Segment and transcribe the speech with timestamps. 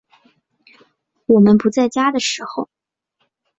[1.27, 2.71] 我们不在家的时候